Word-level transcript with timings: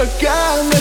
pagkang 0.00 0.79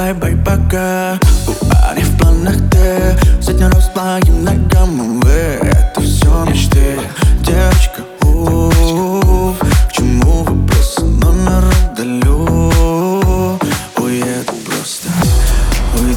бай-бай 0.00 0.34
пока 0.34 1.18
У 1.46 1.52
Ани 1.90 2.02
в 2.02 2.16
планах 2.16 2.56
ты. 2.70 3.18
Сотня 3.42 3.68
раз 3.68 3.90
на 3.94 4.18
ногам 4.30 5.20
вы. 5.20 5.30
это 5.30 6.00
все 6.00 6.44
мечты. 6.46 6.98
Девочка, 7.40 8.00
уф 8.24 9.58
К 9.58 9.92
чему 9.92 10.44
вопросы? 10.44 11.02
Номер 11.02 11.64
удалю 11.92 12.72
Уеду 13.98 14.54
просто. 14.64 15.08
Ой, 15.98 16.14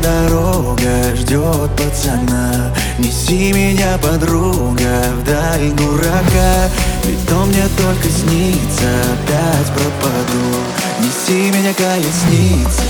дорога 0.00 1.14
ждет 1.14 1.70
пацана. 1.76 2.74
Неси 2.98 3.52
меня, 3.52 3.98
подруга, 4.02 5.04
вдаль 5.20 5.70
дурака. 5.76 6.68
Ведь 7.04 7.32
он 7.32 7.45
только 7.76 8.08
снится, 8.08 8.88
опять 9.12 9.66
пропаду. 9.74 10.56
Неси 11.00 11.50
меня, 11.50 11.74
колесница, 11.74 12.82